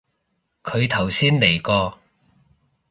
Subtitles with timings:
[0.63, 1.99] 佢頭先嚟過